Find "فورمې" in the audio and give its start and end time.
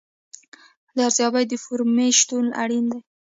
1.63-2.07